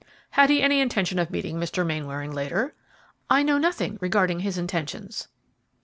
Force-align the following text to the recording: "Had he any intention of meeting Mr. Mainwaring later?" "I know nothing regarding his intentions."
"Had 0.31 0.49
he 0.49 0.63
any 0.63 0.79
intention 0.81 1.19
of 1.19 1.29
meeting 1.29 1.57
Mr. 1.57 1.85
Mainwaring 1.85 2.31
later?" 2.31 2.73
"I 3.29 3.43
know 3.43 3.59
nothing 3.59 3.99
regarding 4.01 4.39
his 4.39 4.57
intentions." 4.57 5.27